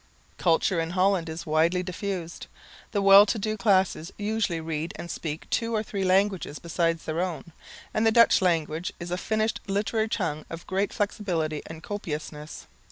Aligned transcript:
Culture 0.39 0.79
in 0.79 0.89
Holland 0.97 1.29
is 1.29 1.45
widely 1.45 1.83
diffused. 1.83 2.47
The 2.89 3.03
well 3.03 3.23
to 3.27 3.37
do 3.37 3.55
classes 3.55 4.11
usually 4.17 4.59
read 4.59 4.93
and 4.95 5.11
speak 5.11 5.47
two 5.51 5.75
or 5.75 5.83
three 5.83 6.03
languages 6.03 6.57
beside 6.57 6.97
their 7.01 7.21
own; 7.21 7.51
and 7.93 8.03
the 8.03 8.11
Dutch 8.11 8.41
language 8.41 8.91
is 8.99 9.11
a 9.11 9.15
finished 9.15 9.61
literary 9.67 10.09
tongue 10.09 10.43
of 10.49 10.65
great 10.65 10.91
flexibility 10.91 11.61
and 11.67 11.83
copiousness. 11.83 12.65